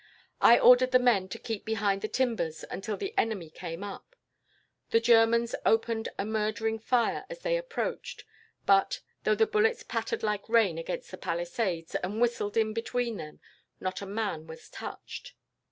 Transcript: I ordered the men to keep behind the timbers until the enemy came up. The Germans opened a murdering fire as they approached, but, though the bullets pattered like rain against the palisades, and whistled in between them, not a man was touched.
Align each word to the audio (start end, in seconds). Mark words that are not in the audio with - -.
I 0.41 0.57
ordered 0.57 0.89
the 0.93 0.97
men 0.97 1.29
to 1.29 1.37
keep 1.37 1.63
behind 1.63 2.01
the 2.01 2.07
timbers 2.07 2.65
until 2.71 2.97
the 2.97 3.13
enemy 3.19 3.51
came 3.51 3.83
up. 3.83 4.15
The 4.89 4.99
Germans 4.99 5.53
opened 5.63 6.09
a 6.17 6.25
murdering 6.25 6.79
fire 6.79 7.23
as 7.29 7.41
they 7.41 7.55
approached, 7.55 8.25
but, 8.65 9.01
though 9.25 9.35
the 9.35 9.45
bullets 9.45 9.83
pattered 9.83 10.23
like 10.23 10.49
rain 10.49 10.79
against 10.79 11.11
the 11.11 11.19
palisades, 11.19 11.93
and 11.93 12.19
whistled 12.19 12.57
in 12.57 12.73
between 12.73 13.17
them, 13.17 13.41
not 13.79 14.01
a 14.01 14.07
man 14.07 14.47
was 14.47 14.69
touched. 14.69 15.33